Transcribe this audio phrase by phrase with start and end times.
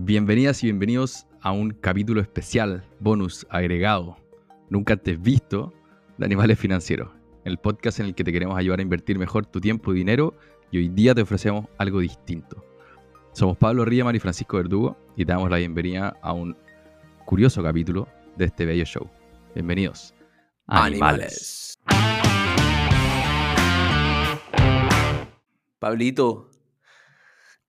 [0.00, 4.16] Bienvenidas y bienvenidos a un capítulo especial, bonus, agregado,
[4.70, 5.74] nunca antes visto,
[6.16, 7.10] de Animales Financieros,
[7.44, 10.34] el podcast en el que te queremos ayudar a invertir mejor tu tiempo y dinero
[10.70, 12.64] y hoy día te ofrecemos algo distinto.
[13.32, 16.56] Somos Pablo Ríamar y Francisco Verdugo y te damos la bienvenida a un
[17.26, 18.06] curioso capítulo
[18.36, 19.10] de este bello show.
[19.52, 20.14] Bienvenidos.
[20.68, 21.76] Animales.
[25.80, 26.50] Pablito,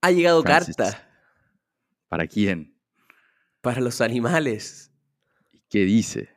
[0.00, 0.76] ha llegado Francis.
[0.76, 1.09] carta
[2.10, 2.76] ¿Para quién?
[3.60, 4.92] para los animales,
[5.52, 6.30] ¿Y qué dice?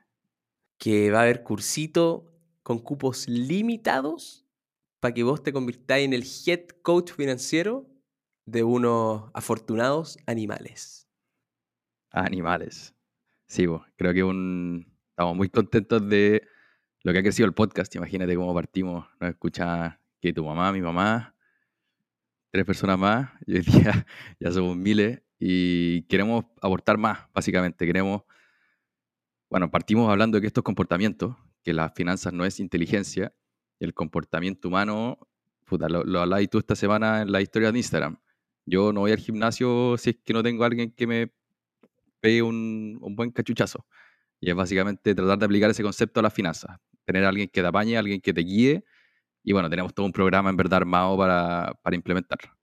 [0.77, 4.45] que va a haber cursito con cupos limitados
[4.99, 7.89] para que vos te convirtáis en el head coach financiero
[8.45, 11.09] de unos afortunados animales.
[12.11, 12.94] Animales.
[13.47, 14.94] Sí, vos, creo que un...
[15.09, 16.45] estamos muy contentos de
[17.02, 17.95] lo que ha crecido el podcast.
[17.95, 19.08] Imagínate cómo partimos.
[19.19, 21.35] Nos escucha que tu mamá, mi mamá,
[22.52, 23.31] tres personas más.
[23.47, 24.05] Y hoy día
[24.39, 27.85] ya somos miles y queremos aportar más, básicamente.
[27.85, 28.21] Queremos,
[29.49, 33.33] bueno, partimos hablando de que estos comportamientos, que las finanzas no es inteligencia,
[33.81, 35.19] el comportamiento humano,
[35.66, 38.17] puta, lo, lo hablabas tú esta semana en la historia de Instagram.
[38.66, 41.33] Yo no voy al gimnasio si es que no tengo a alguien que me
[42.21, 43.86] pegue un, un buen cachuchazo.
[44.39, 46.77] Y es básicamente tratar de aplicar ese concepto a las finanzas.
[47.03, 48.86] Tener a alguien que te apañe, alguien que te guíe.
[49.44, 52.62] Y bueno, tenemos todo un programa en verdad armado para, para implementarlo.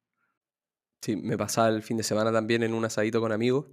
[1.02, 3.66] Sí, me pasaba el fin de semana también en un asadito con amigos.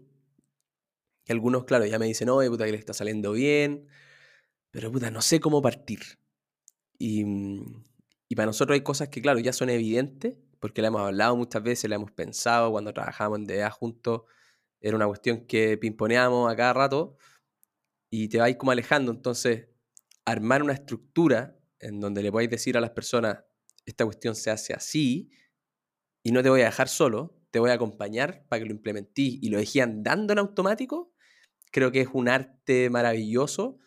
[1.25, 3.88] Y algunos, claro, ya me dicen, oye, puta, que le está saliendo bien.
[4.72, 6.02] Pero, puta, no sé cómo partir.
[6.97, 7.84] Y, mm,
[8.30, 11.64] y para nosotros hay cosas que, claro, ya son evidentes, porque la hemos hablado muchas
[11.64, 14.23] veces, la hemos pensado cuando trabajábamos en DEA juntos.
[14.81, 17.17] Era una cuestión que pimponeábamos a cada rato
[18.09, 19.12] y te vais como alejando.
[19.12, 19.67] Entonces,
[20.25, 23.44] armar una estructura en donde le podáis decir a las personas,
[23.86, 25.30] esta cuestión se hace así,
[26.28, 29.39] y no te voy a dejar solo, te voy a acompañar para que lo implementís
[29.42, 31.14] y lo dejé andando en automático,
[31.72, 33.80] creo que es un arte maravilloso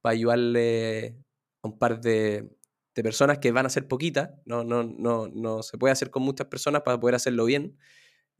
[0.00, 1.16] para ayudarle
[1.60, 2.56] a un par de,
[2.94, 6.46] personas que van a ser poquitas, no, no, no, no se puede hacer con muchas
[6.46, 7.76] personas para poder hacerlo bien,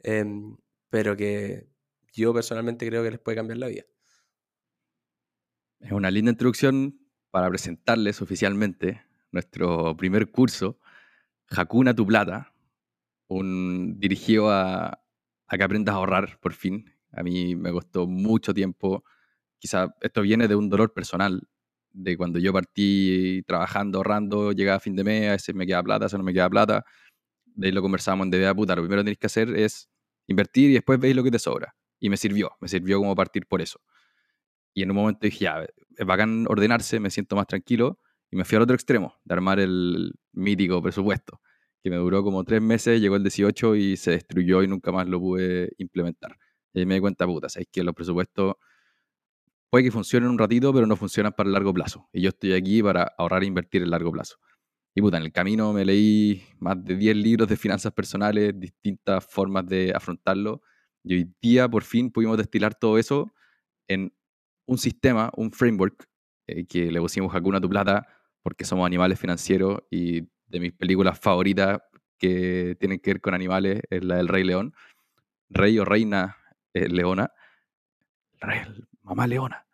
[0.04, 0.56] em,
[0.88, 1.66] pero que
[2.12, 3.82] yo personalmente creo que les puede cambiar la vida.
[5.80, 7.00] Es una linda introducción
[7.32, 10.78] para presentarles oficialmente nuestro primer curso,
[11.50, 12.52] Hakuna Tu Plata,
[13.28, 15.00] un dirigido a,
[15.46, 16.92] a que aprendas a ahorrar por fin.
[17.12, 19.04] A mí me costó mucho tiempo.
[19.58, 21.48] Quizá esto viene de un dolor personal,
[21.92, 25.82] de cuando yo partí trabajando, ahorrando, llegaba a fin de mes, a veces me queda
[25.82, 26.84] plata, a veces no me queda plata.
[27.46, 29.88] De ahí lo conversábamos en DBA, puta, lo primero que tenéis que hacer es
[30.26, 31.74] invertir y después veis lo que te sobra.
[31.98, 33.80] Y me sirvió, me sirvió como partir por eso.
[34.74, 37.98] Y en un momento dije, ya, es bacán ordenarse, me siento más tranquilo.
[38.30, 41.40] Y me fui al otro extremo, de armar el mítico presupuesto,
[41.82, 45.08] que me duró como tres meses, llegó el 18 y se destruyó y nunca más
[45.08, 46.36] lo pude implementar.
[46.74, 48.54] Y me di cuenta, puta, sabes que los presupuestos
[49.70, 52.08] puede que funcionen un ratito, pero no funcionan para el largo plazo.
[52.12, 54.36] Y yo estoy aquí para ahorrar e invertir en largo plazo.
[54.94, 59.24] Y puta, en el camino me leí más de 10 libros de finanzas personales, distintas
[59.26, 60.62] formas de afrontarlo.
[61.04, 63.32] Y hoy día por fin pudimos destilar todo eso
[63.88, 64.12] en
[64.66, 66.08] un sistema, un framework
[66.46, 68.06] eh, que le pusimos Hakuna Tu Plata
[68.42, 71.80] porque somos animales financieros y de mis películas favoritas
[72.18, 74.74] que tienen que ver con animales es la del Rey León.
[75.50, 76.36] Rey o reina
[76.74, 77.32] eh, leona.
[78.40, 78.60] Rey,
[79.02, 79.66] mamá leona.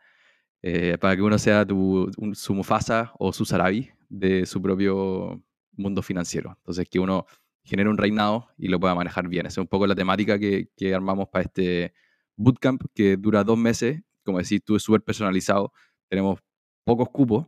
[0.62, 5.42] Eh, para que uno sea un- su Mufasa o su Sarabi de su propio
[5.72, 6.54] mundo financiero.
[6.58, 7.26] Entonces, que uno
[7.64, 9.46] genere un reinado y lo pueda manejar bien.
[9.46, 11.92] Esa es un poco la temática que, que armamos para este
[12.36, 14.02] bootcamp que dura dos meses.
[14.24, 15.72] Como decís tú, es súper personalizado.
[16.08, 16.40] Tenemos
[16.84, 17.46] pocos cupos,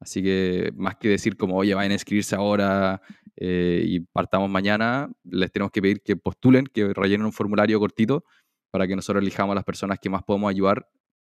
[0.00, 3.00] así que más que decir como, oye, vayan a inscribirse ahora
[3.36, 8.24] eh, y partamos mañana, les tenemos que pedir que postulen, que rellenen un formulario cortito
[8.70, 10.88] para que nosotros elijamos a las personas que más podemos ayudar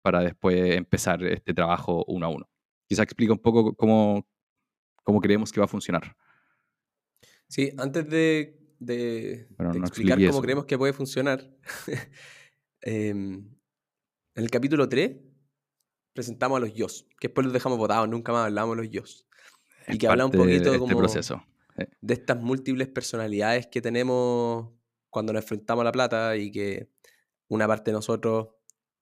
[0.04, 2.50] para después empezar este trabajo uno a uno.
[2.88, 4.28] Quizá explica un poco cómo,
[5.04, 6.16] cómo creemos que va a funcionar.
[7.48, 10.42] Sí, antes de, de- Bueno, de no explicar cómo eso.
[10.42, 11.50] creemos que puede funcionar,
[12.82, 13.34] em,
[14.36, 15.18] en el capítulo 3
[16.14, 19.28] presentamos a los YOS, que después los dejamos votados, nunca más hablamos de los YOS.
[19.88, 21.44] Y que habla un parte de poquito este como proceso.
[21.78, 24.70] Eh, de estas múltiples personalidades que tenemos
[25.10, 26.90] cuando nos enfrentamos a la plata y que
[27.48, 28.50] una parte de nosotros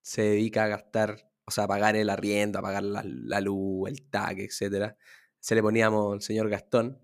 [0.02, 3.88] se dedica a gastar, o sea, a pagar el arriendo, a pagar la, la luz,
[3.88, 4.96] el TAC, etcétera.
[5.38, 6.98] Se le poníamos el señor Gastón,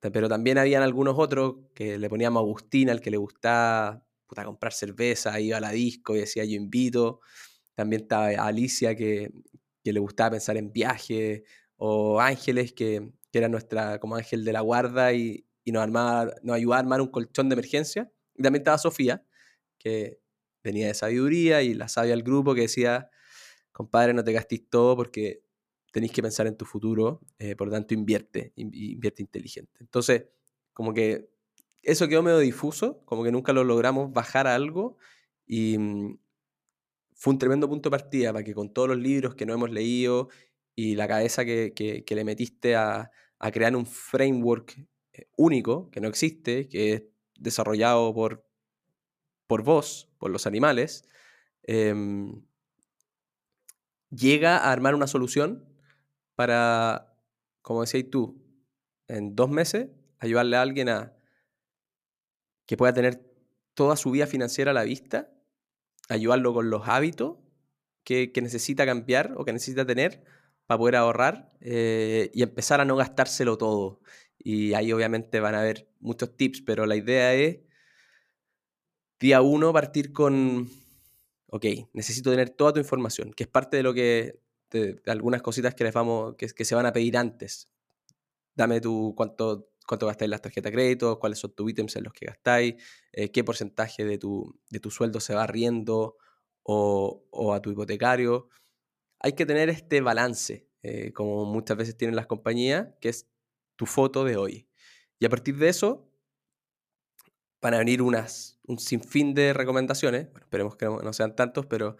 [0.00, 4.44] pero también habían algunos otros que le poníamos a Agustín, al que le gustaba puta,
[4.44, 7.20] comprar cerveza, iba a la disco y decía yo invito.
[7.78, 9.30] También estaba Alicia que,
[9.84, 11.44] que le gustaba pensar en viajes,
[11.76, 16.32] o Ángeles que, que era nuestra como ángel de la guarda y, y nos, armaba,
[16.42, 18.10] nos ayudaba a armar un colchón de emergencia.
[18.34, 19.24] Y también estaba Sofía,
[19.78, 20.18] que
[20.64, 23.10] venía de sabiduría y la sabia del grupo que decía,
[23.70, 25.44] compadre, no te gastes todo porque
[25.92, 29.78] tenéis que pensar en tu futuro, eh, por lo tanto invierte, invierte inteligente.
[29.78, 30.24] Entonces,
[30.72, 31.30] como que
[31.84, 34.96] eso quedó medio difuso, como que nunca lo logramos bajar a algo
[35.46, 36.18] y mm,
[37.18, 39.70] fue un tremendo punto de partida para que con todos los libros que no hemos
[39.70, 40.28] leído
[40.76, 43.10] y la cabeza que, que, le metiste a,
[43.52, 44.78] crear un framework
[45.12, 47.02] eh, único, que no existe, que es
[47.36, 48.46] desarrollado por,
[49.48, 51.08] por vos, por los animales,
[51.64, 52.40] em,
[54.10, 55.68] llega a armar una solución
[56.36, 57.12] para,
[57.62, 58.40] como decías tú,
[59.08, 59.88] en dos meses
[60.20, 61.16] ayudarle a alguien a
[62.66, 63.28] que pueda tener
[63.74, 65.32] toda su vida financiera a la vista,
[66.08, 67.36] ayudarlo con los hábitos
[68.04, 70.24] que, necesita cambiar o que necesita tener
[70.66, 74.00] para poder ahorrar eh, y empezar a no gastárselo todo.
[74.38, 77.58] Y ahí obviamente van a haber muchos tips, pero la idea es,
[79.20, 80.68] día uno, partir con,
[81.48, 84.40] ok, necesito tener toda tu información, que es parte de lo que
[84.70, 87.68] de, algunas cositas que les vamos, que, que, se van a pedir antes.
[88.54, 92.12] Dame tu cuánto, cuánto gastáis las tarjetas de crédito, cuáles son tus ítems en los
[92.12, 92.74] que gastáis,
[93.12, 96.16] eh, qué porcentaje de tu, de tu sueldo se va riendo
[96.62, 98.50] o, o, a tu hipotecario.
[99.20, 103.28] Hay que tener este balance, eh, como muchas veces tienen las compañías, que es
[103.76, 104.68] tu foto de hoy.
[105.18, 106.12] Y a partir de eso,
[107.62, 110.30] van a venir unas, un sinfín de recomendaciones.
[110.30, 111.96] Bueno, esperemos que no, no sean tantos, pero,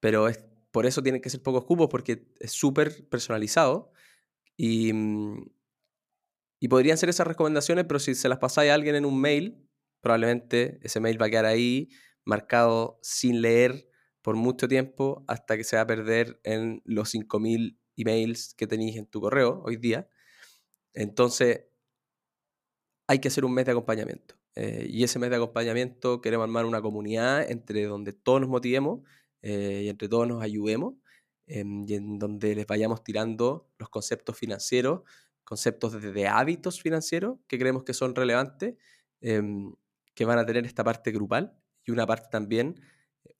[0.00, 3.90] pero es por eso tienen que ser pocos cupos, porque es súper personalizado.
[4.56, 5.55] Y, mm,
[6.58, 9.68] y podrían ser esas recomendaciones, pero si se las pasáis a alguien en un mail,
[10.00, 11.88] probablemente ese mail va a quedar ahí
[12.24, 13.88] marcado sin leer
[14.22, 18.96] por mucho tiempo hasta que se va a perder en los 5.000 emails que tenéis
[18.96, 20.08] en tu correo hoy día.
[20.94, 21.66] Entonces,
[23.06, 24.36] hay que hacer un mes de acompañamiento.
[24.56, 29.00] Eh, y ese mes de acompañamiento queremos armar una comunidad entre donde todos nos motivemos
[29.42, 30.94] eh, y entre todos nos ayudemos
[31.46, 35.02] em, y en donde les vayamos tirando los conceptos financieros,
[35.46, 38.74] conceptos de, hábitos financieros que creemos que son relevantes,
[39.20, 39.72] em,
[40.14, 42.80] que van a tener esta parte grupal y una parte también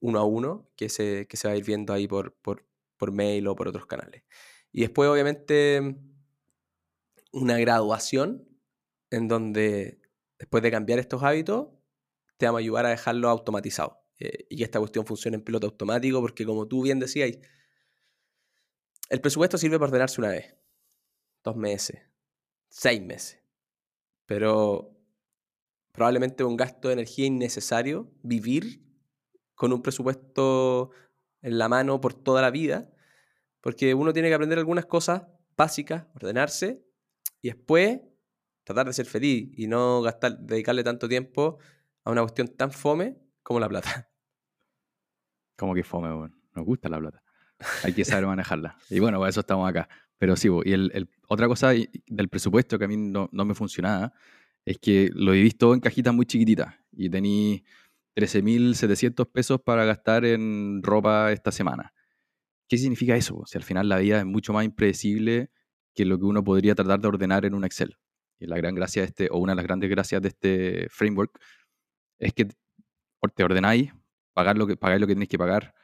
[0.00, 2.64] uno a uno que se, que se va a ir viendo ahí por, por,
[2.96, 4.22] por mail o por otros canales.
[4.72, 5.96] Y después, obviamente,
[7.32, 8.48] una graduación
[9.10, 10.00] en donde
[10.38, 11.68] después de cambiar estos hábitos,
[12.36, 14.02] te vamos a ayudar a dejarlo automatizado.
[14.18, 17.30] Eh, y esta cuestión funcione en piloto automático, porque como tú bien decías,
[19.08, 20.54] el presupuesto sirve para ordenarse una vez,
[21.46, 22.02] dos meses,
[22.68, 23.40] seis meses,
[24.26, 24.92] pero
[25.92, 28.84] probablemente un gasto de energía innecesario vivir
[29.54, 30.90] con un presupuesto
[31.42, 32.90] en la mano por toda la vida,
[33.60, 35.22] porque uno tiene que aprender algunas cosas
[35.56, 36.84] básicas, ordenarse
[37.40, 38.00] y después
[38.64, 41.58] tratar de ser feliz y no gastar, dedicarle tanto tiempo
[42.02, 44.10] a una cuestión tan fome como la plata.
[45.56, 46.36] Como que fome, bueno.
[46.54, 47.22] Nos gusta la plata.
[47.82, 48.76] Hay que saber manejarla.
[48.90, 49.88] Y bueno, por eso estamos acá.
[50.18, 54.12] Pero sí, y el, otra cosa del presupuesto que a mí no, me funcionaba
[54.64, 57.64] es que lo he visto en cajitas muy chiquititas y tení
[58.16, 61.92] 13.700 pesos para gastar en ropa esta semana.
[62.68, 63.42] ¿Qué significa eso?
[63.46, 65.50] Si al final la vida es mucho más impredecible
[65.94, 67.96] que lo que uno podría tratar de ordenar en un Excel.
[68.38, 71.38] Y la gran gracia de este, o una de las grandes gracias de este framework,
[72.18, 72.48] es que
[73.34, 73.92] te ordenáis,
[74.32, 75.74] pagar lo que, pagáis lo que tenéis que pagar,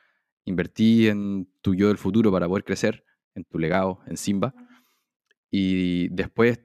[0.45, 4.55] invertí en tu yo del futuro para poder crecer, en tu legado, en Simba,
[5.51, 6.61] y después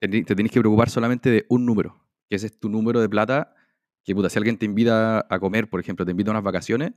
[0.00, 3.08] te, te tenés que preocupar solamente de un número, que ese es tu número de
[3.08, 3.54] plata,
[4.04, 6.92] que puta, si alguien te invita a comer, por ejemplo, te invita a unas vacaciones,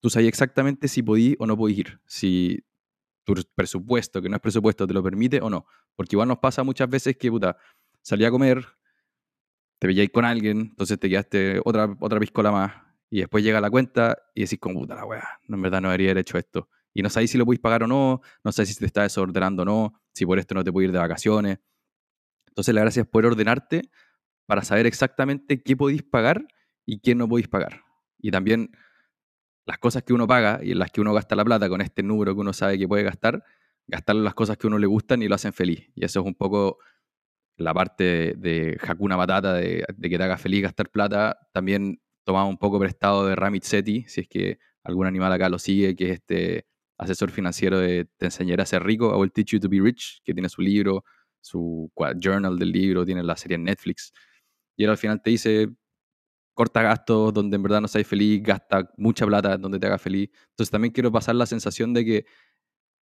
[0.00, 2.64] tú sabes exactamente si podís o no podís ir, si
[3.24, 5.66] tu presupuesto, que no es presupuesto, te lo permite o no.
[5.96, 7.56] Porque igual nos pasa muchas veces que, puta,
[8.02, 8.64] salí a comer,
[9.80, 12.72] te veíais con alguien, entonces te quedaste otra, otra piscola más,
[13.10, 15.88] y después llega la cuenta y decís como, puta la weá, no, en verdad no
[15.88, 16.68] debería haber hecho esto.
[16.96, 19.62] Y no sabéis si lo podéis pagar o no, no sabéis si te está desordenando
[19.62, 21.58] o no, si por esto no te puedes ir de vacaciones.
[22.48, 23.82] Entonces la gracia es poder ordenarte
[24.46, 26.48] para saber exactamente qué podéis pagar
[26.86, 27.82] y qué no podéis pagar.
[28.18, 28.70] Y también
[29.66, 32.02] las cosas que uno paga y en las que uno gasta la plata con este
[32.02, 33.44] número que uno sabe que puede gastar,
[33.86, 35.90] gastar las cosas que uno le gustan y lo hacen feliz.
[35.94, 36.78] Y eso es un poco
[37.58, 41.38] la parte de Hakuna Matata, de, que te haga feliz gastar plata.
[41.52, 45.58] También tomamos un poco prestado de Ramit Sethi, si es que algún animal acá lo
[45.58, 46.66] sigue, que es este
[46.98, 50.20] asesor financiero de Te enseñaré a ser rico, I will teach you to be rich,
[50.24, 51.04] que tiene su libro,
[51.40, 54.12] su journal del libro, tiene la serie en Netflix.
[54.76, 55.68] Y él al final te dice,
[56.54, 60.30] corta gastos donde en verdad no seas feliz, gasta mucha plata donde te haga feliz.
[60.50, 62.26] Entonces también quiero pasar la sensación de que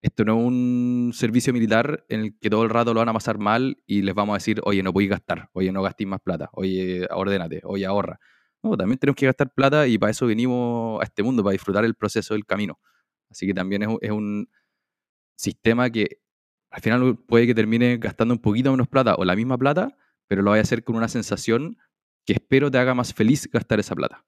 [0.01, 3.13] esto no es un servicio militar en el que todo el rato lo van a
[3.13, 6.21] pasar mal y les vamos a decir, oye, no podéis gastar, oye, no gastéis más
[6.21, 8.19] plata, oye, ordénate, oye, ahorra.
[8.63, 11.85] No, también tenemos que gastar plata y para eso venimos a este mundo, para disfrutar
[11.85, 12.79] el proceso del camino.
[13.35, 14.49] Así que también es, un
[15.35, 16.21] sistema que
[16.69, 20.41] al final puede que termine gastando un poquito menos plata o la misma plata, pero
[20.41, 21.77] lo vaya a hacer con una sensación
[22.25, 24.25] que espero te haga más feliz gastar esa plata.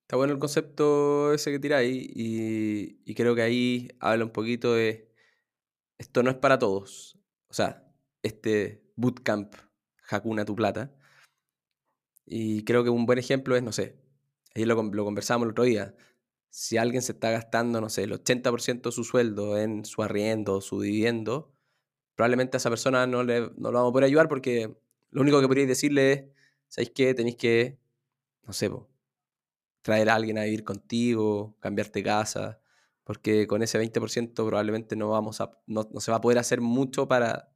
[0.00, 4.74] Está bueno el concepto ese que tiráis y, y creo que ahí habla un poquito
[4.74, 5.14] de
[5.96, 7.20] esto no es para todos.
[7.46, 7.88] O sea,
[8.24, 9.54] este bootcamp
[10.08, 10.92] Hakuna tu plata.
[12.26, 13.96] Y creo que un buen ejemplo es, no sé,
[14.56, 15.94] ahí lo, lo conversamos el otro día.
[16.50, 20.60] Si alguien se está gastando, no sé, el 80% de su sueldo en su arriendo,
[20.60, 21.52] su dividendo,
[22.16, 24.76] probablemente a esa persona no, le, no lo vamos a poder ayudar porque
[25.10, 26.24] lo único que podríais decirle es,
[26.68, 27.14] ¿sabéis qué?
[27.14, 27.78] Tenéis que,
[28.44, 28.70] no sé,
[29.82, 32.60] traer a alguien a vivir contigo, cambiarte casa,
[33.04, 37.08] porque con ese 20% probablemente no, vamos a, no, se va a poder hacer mucho
[37.08, 37.52] para,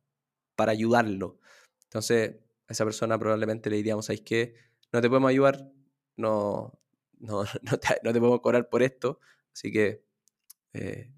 [0.56, 1.38] para ayudarlo.
[1.84, 2.36] Entonces,
[2.68, 4.54] a esa persona probablemente le diríamos, ¿sabes qué?
[4.92, 5.70] No te podemos ayudar,
[6.16, 6.78] no,
[7.25, 9.21] no, no, te, podemos cobrar por esto,
[9.52, 10.04] así que
[10.73, 11.11] eh,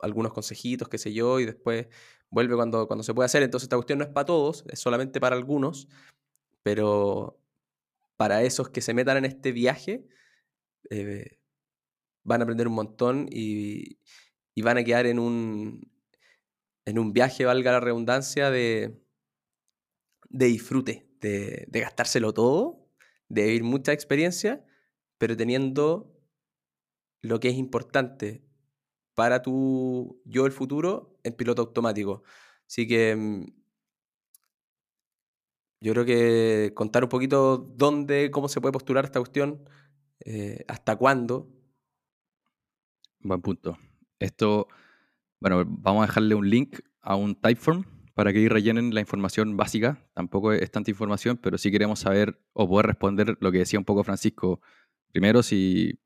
[0.00, 1.86] algunos consejitos, qué sé yo, y después
[2.30, 3.42] vuelve cuando, cuando se puede hacer.
[3.42, 5.88] Entonces, esta cuestión no es para todos, es solamente para algunos,
[6.62, 7.38] pero
[8.16, 10.06] para esos que se metan en este viaje,
[10.90, 11.38] eh,
[12.24, 13.98] van a aprender un montón y,
[14.62, 15.90] van a quedar en un,
[16.84, 19.02] en un viaje, valga la redundancia, de,
[20.28, 22.88] de disfrute, de, gastárselo todo,
[23.28, 24.64] de vivir mucha experiencia,
[25.22, 26.12] pero teniendo
[27.20, 28.42] lo que es importante
[29.14, 32.24] para tu yo el futuro en piloto automático.
[32.66, 33.44] Así que mm,
[35.80, 39.62] yo creo que contar un poquito dónde, cómo se puede postular esta cuestión,
[40.24, 41.48] eh, hasta cuándo,
[43.20, 43.78] Buen punto.
[44.18, 44.66] Esto,
[45.38, 50.04] bueno, vamos a dejarle un link a un Typeform para que rellenen la información básica.
[50.14, 53.84] Tampoco es tanta información, pero sí queremos saber o poder responder lo que decía un
[53.84, 54.60] poco Francisco.
[55.12, 55.98] Primero, si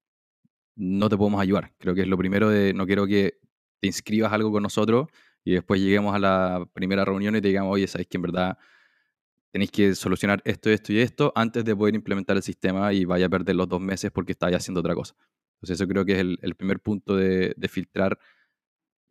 [0.76, 1.72] no te podemos ayudar.
[1.78, 3.38] Creo que es lo primero de no quiero que
[3.80, 5.08] te inscribas algo con nosotros
[5.44, 8.58] y después lleguemos a la primera reunión y te digamos, oye, sabéis que en verdad
[9.50, 13.26] tenéis que solucionar esto, esto y esto antes de poder implementar el sistema y vaya
[13.26, 15.14] a perder los dos meses porque estáis haciendo otra cosa.
[15.56, 18.18] Entonces eso creo que es el, primer punto de, filtrar,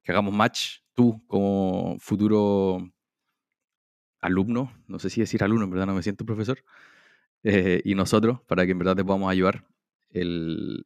[0.04, 2.92] que hagamos match tú como futuro
[4.22, 6.64] alumno, no sé si decir alumno, en verdad no me siento profesor,
[7.44, 9.66] eh, y nosotros, para que en verdad te podamos ayudar.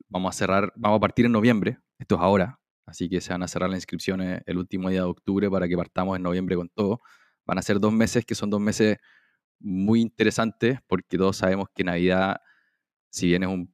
[0.09, 3.43] Vamos a cerrar, vamos a partir en noviembre, esto es ahora, así que se van
[3.43, 6.69] a cerrar las inscripciones el último día de octubre para que partamos en noviembre con
[6.69, 7.01] todo.
[7.45, 8.97] Van a ser dos meses que son dos meses
[9.59, 12.37] muy interesantes porque todos sabemos que Navidad,
[13.09, 13.73] si bien es un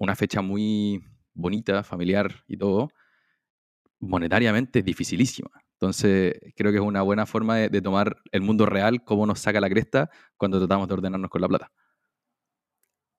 [0.00, 2.88] una fecha muy bonita, familiar y todo,
[4.00, 5.50] monetariamente es dificilísima.
[5.74, 9.60] Entonces, creo que es una buena forma de, tomar el mundo real, cómo nos saca
[9.60, 11.70] la cresta cuando tratamos de ordenarnos con la plata.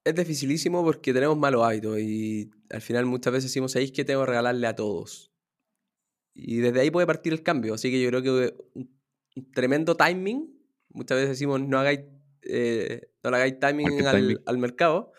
[0.04, 4.22] Es dificilísimo porque tenemos malos hábitos y al final muchas veces decimos, ahí que tengo
[4.22, 5.32] que regalarle a todos.
[6.34, 7.74] Y desde ahí puede partir el cambio.
[7.76, 9.00] Así que yo creo que un,
[9.54, 10.58] tremendo timing.
[10.90, 12.02] Muchas veces decimos, no hagáis,
[12.44, 15.14] eh, no le hagáis timing al, al mercado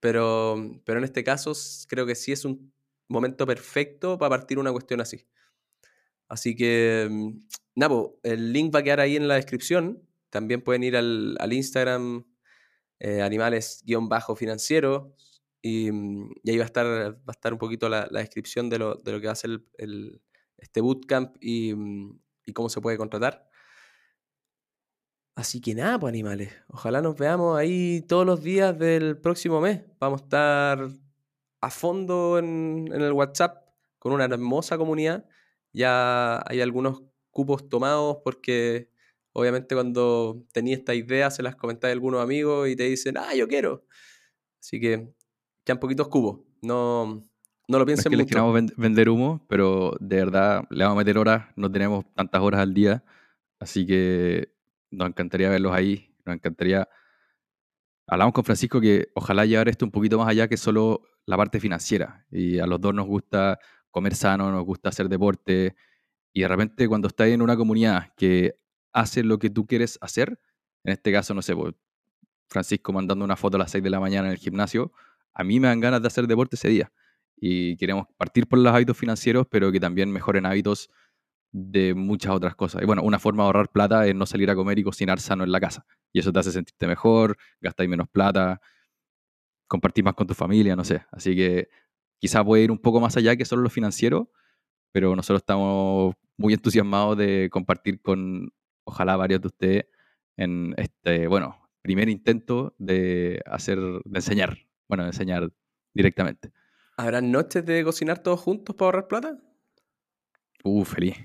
[0.00, 1.52] pero, pero en este caso
[1.88, 2.72] creo que sí es un
[3.08, 5.26] momento perfecto para partir una cuestión así.
[6.28, 7.38] Así que, mm,
[7.76, 10.02] nada, el link va a quedar ahí en la descripción.
[10.30, 12.24] También pueden ir al, al Instagram
[13.00, 15.14] eh, animales-financiero
[15.62, 18.78] y, mm, y, ahí va a estar, va a estar un poquito la, descripción de
[18.78, 20.20] lo, de lo, que va a ser el,
[20.58, 23.48] este bootcamp y, mm, y cómo se puede contratar.
[25.38, 26.52] Así que nada, pues animales.
[26.66, 29.82] Ojalá nos veamos ahí todos los días del próximo mes.
[30.00, 30.88] Vamos a estar
[31.60, 33.64] a fondo en, el WhatsApp
[34.00, 35.26] con una hermosa comunidad.
[35.72, 38.90] Ya hay algunos cupos tomados porque
[39.32, 43.34] obviamente cuando tenía esta idea se las comentáis a algunos amigos y te dicen, ah,
[43.34, 43.84] yo quiero.
[44.60, 45.08] Así que
[45.64, 46.40] quedan poquitos cubos.
[46.62, 47.22] No,
[47.68, 48.52] no lo piensen no es que mucho.
[48.52, 51.46] queramos vender humo, pero de verdad le vamos a meter horas.
[51.56, 53.04] No tenemos tantas horas al día.
[53.60, 54.52] Así que
[54.90, 56.88] nos encantaría verlos ahí, nos encantaría...
[58.06, 61.60] Hablamos con Francisco que ojalá llevar esto un poquito más allá que solo la parte
[61.60, 62.24] financiera.
[62.30, 63.58] Y a los dos nos gusta
[63.90, 65.76] comer sano, nos gusta hacer deporte.
[66.32, 68.58] Y de repente cuando estás en una comunidad que
[68.92, 70.40] hace lo que tú quieres hacer,
[70.84, 71.74] en este caso, no sé, pues,
[72.48, 74.92] Francisco mandando una foto a las 6 de la mañana en el gimnasio,
[75.34, 76.92] a mí me dan ganas de hacer deporte ese día.
[77.36, 80.90] Y queremos partir por los hábitos financieros, pero que también mejoren hábitos
[81.52, 82.82] de muchas otras cosas.
[82.82, 85.44] Y bueno, una forma de ahorrar plata es no salir a comer y cocinar sano
[85.44, 85.86] en la casa.
[86.12, 88.60] Y eso te hace sentirte mejor, gastáis menos plata,
[89.68, 91.02] compartir más con tu familia, no sé.
[91.12, 91.68] Así que
[92.18, 94.30] quizá puede ir un poco más allá que solo lo financiero,
[94.92, 98.52] pero nosotros estamos muy entusiasmados de compartir con,
[98.88, 99.84] ojalá, varios de ustedes
[100.36, 105.50] en este, bueno, primer intento de hacer, de enseñar, bueno, de enseñar
[105.94, 106.52] directamente.
[106.98, 109.38] ¿Habrán noches de cocinar todos juntos para ahorrar plata?
[110.64, 111.16] Uh, feliz.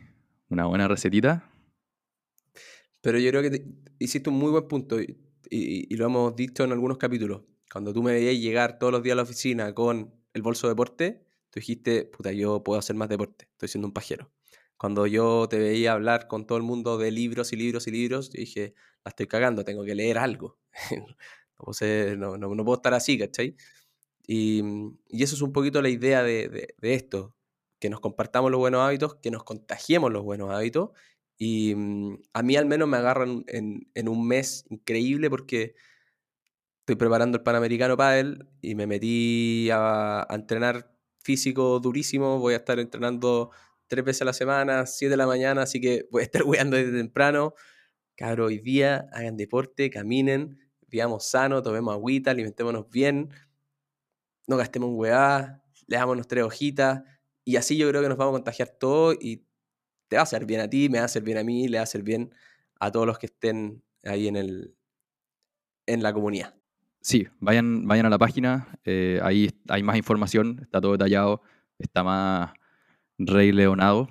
[0.49, 1.49] Una buena recetita.
[3.01, 3.65] Pero yo creo que te-
[3.99, 5.17] hiciste un muy buen punto y,
[5.49, 7.43] y- y lo hemos dicho en algunos capítulos.
[7.71, 10.71] Cuando tú me veías llegar todos los días a la oficina con el bolso de
[10.73, 14.31] deporte, tú dijiste, puta, yo puedo hacer más deporte, estoy siendo un pajero.
[14.83, 18.29] Cuando yo te veía hablar con todo el mundo de libros y libros y libros,
[18.31, 18.73] yo dije,
[19.05, 20.59] la estoy cagando, tengo que leer algo.
[22.17, 23.55] no, no- no- no puedo estar así, ¿cachai?
[24.27, 24.61] Y,
[25.09, 27.35] y eso es un poquito la idea de, de- de esto,
[27.79, 30.91] que nos compartamos los buenos hábitos, que nos contagiemos los buenos hábitos.
[31.37, 35.75] Y mm, a mí al menos me agarran en, en un mes increíble porque
[36.81, 42.39] estoy preparando el Panamericano Padel y me metí a, a entrenar físico durísimo.
[42.39, 43.51] Voy a estar entrenando
[43.93, 46.77] tres veces a la semana, siete de la mañana, así que voy a estar weando
[46.77, 47.53] desde temprano.
[48.15, 53.29] Cabro, hoy día hagan deporte, caminen, vivamos sano, tomemos agüita, alimentémonos bien,
[54.47, 57.03] no gastemos en weá, leámonos tres hojitas
[57.43, 59.45] y así yo creo que nos vamos a contagiar todo y
[60.07, 61.77] te va a hacer bien a ti, me va a hacer bien a mí, le
[61.77, 62.33] va a hacer bien
[62.79, 64.75] a todos los que estén ahí en, el,
[65.85, 66.55] en la comunidad.
[67.01, 71.41] Sí, vayan, vayan a la página, eh, ahí hay más información, está todo detallado,
[71.77, 72.53] está más
[73.17, 74.07] rey leonado,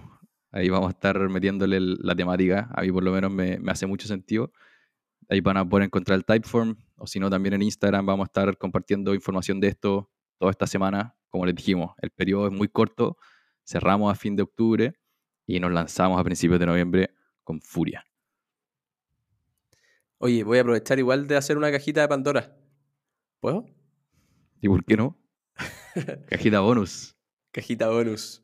[0.51, 3.87] ahí vamos a estar metiéndole la temática, a mí por lo menos me, me hace
[3.87, 4.53] mucho sentido.
[5.29, 8.29] Ahí van a poder encontrar el Typeform, o si no, también en Instagram vamos a
[8.29, 11.17] estar compartiendo información de esto toda esta semana.
[11.29, 13.17] Como les dijimos, el periodo es muy corto,
[13.65, 14.95] cerramos a fin de octubre
[15.47, 18.05] y nos lanzamos a principios de noviembre con furia.
[20.19, 22.57] Oye, voy a aprovechar igual de hacer una cajita de Pandora.
[23.41, 23.67] ¿Puedo?
[24.61, 25.19] ¿Y por qué no?
[26.29, 27.17] Cajita bonus.
[27.51, 28.42] Cajita bonus.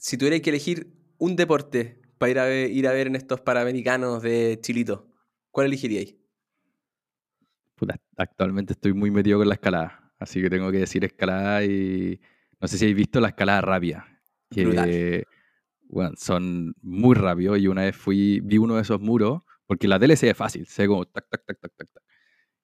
[0.00, 3.40] Si tuvierais que elegir un deporte para ir a ver, ir a ver en estos
[3.40, 5.12] Panamericanos de Chilito,
[5.50, 6.14] ¿cuál elegiríais?
[7.74, 12.20] Puta, actualmente estoy muy metido con la escalada, así que tengo que decir escalada y
[12.60, 14.06] no sé si habéis visto la escalada rápida,
[14.50, 15.24] que
[15.88, 19.98] bueno, son muy rápidos y una vez fui, vi uno de esos muros, porque la
[19.98, 22.02] tele se ve fácil, se ve como tac, tac, tac, tac, tac.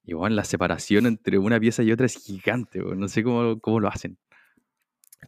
[0.05, 3.59] Y bueno, la separación entre una pieza y otra es gigante, weón, no sé cómo,
[3.59, 4.19] cómo lo hacen.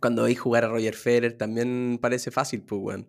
[0.01, 3.09] Cuando veis jugar a Roger Federer también parece fácil, pues, weón.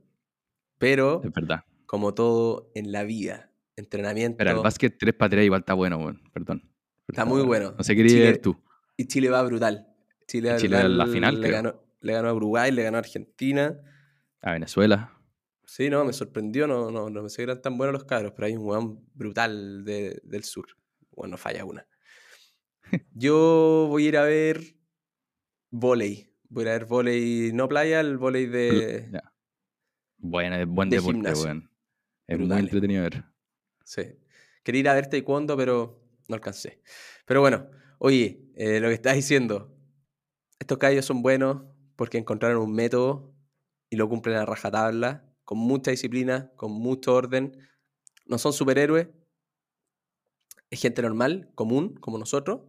[0.77, 1.63] Pero, Es verdad.
[1.85, 4.37] como todo en la vida, entrenamiento.
[4.37, 6.69] Pero el básquet 3 para 3 igual está bueno, weón, perdón.
[7.07, 7.73] Está muy bueno.
[7.77, 8.55] No sé qué ver tú.
[8.97, 9.87] Y Chile va brutal.
[10.27, 11.53] Chile, va Chile la final, le creo.
[11.63, 13.79] ganó, le ganó a Uruguay, le ganó a Argentina.
[14.41, 15.13] A Venezuela.
[15.65, 18.45] Sí, no, me sorprendió, no, no, no pensé que eran tan buenos los cabros, pero
[18.47, 20.67] hay un weón brutal de- del sur.
[21.11, 21.87] Bueno, no falla una.
[23.13, 24.75] Yo voy a ir a ver
[25.69, 26.26] volei.
[26.49, 29.11] Voy a ir a ver volei, no playa, el volei de...
[30.17, 31.69] Bueno, buen de deporte, weón.
[32.27, 33.23] Es muy entretenido ver.
[33.83, 34.03] Sí.
[34.63, 36.81] Quería ir a ver taekwondo, pero no alcancé.
[37.25, 39.73] Pero bueno, oye, eh, lo que estás diciendo,
[40.59, 41.63] estos callos son buenos
[41.95, 43.33] porque encontraron un método
[43.89, 47.57] y lo cumplen a rajatabla, con mucha disciplina, con mucho orden.
[48.25, 49.07] No son superhéroes,
[50.69, 52.61] es gente normal, común, como nosotros,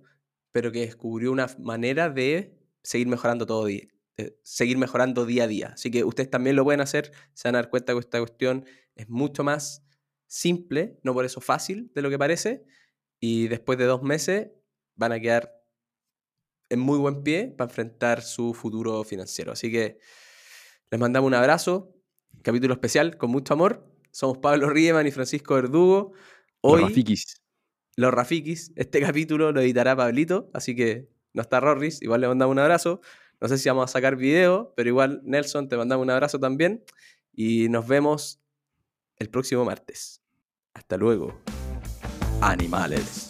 [0.53, 2.58] pero que descubrió una manera de
[2.89, 3.83] seguir mejorando todo día,
[4.17, 5.73] eh, seguir mejorando día a día.
[5.75, 8.65] Así que ustedes también lo pueden hacer, se van a dar cuenta que esta cuestión
[8.95, 9.85] es mucho más
[10.27, 12.65] simple, no por eso fácil de lo que parece,
[13.21, 14.49] y después de dos meses
[14.95, 15.53] van a quedar
[16.71, 19.53] en muy buen pie para enfrentar su futuro financiero.
[19.53, 19.99] Así que
[20.91, 21.95] les mandamos un abrazo,
[22.41, 23.87] capítulo especial con mucho amor.
[24.13, 26.13] Somos Pablo Riemann y Francisco Verdugo.
[26.63, 27.43] Los Rafikis.
[27.97, 32.53] los Rafikis, este capítulo lo editará Pablito, así que no está Rorris, igual le mandamos
[32.53, 33.01] un abrazo.
[33.41, 36.85] No sé si vamos a sacar video, pero igual Nelson, te mandamos un abrazo también.
[37.33, 38.41] Y nos vemos
[39.17, 40.23] el próximo martes.
[40.75, 41.41] Hasta luego.
[42.41, 43.28] Animales.